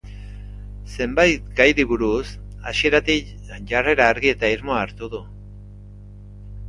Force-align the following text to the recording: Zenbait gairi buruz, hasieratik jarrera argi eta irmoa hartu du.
Zenbait 0.93 1.51
gairi 1.59 1.85
buruz, 1.91 2.25
hasieratik 2.71 3.29
jarrera 3.73 4.09
argi 4.15 4.35
eta 4.37 4.51
irmoa 4.59 4.81
hartu 4.87 5.11
du. 5.17 5.25